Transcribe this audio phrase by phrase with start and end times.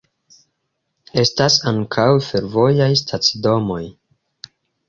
[1.23, 3.81] Estas ankaŭ fervojaj stacidomoj.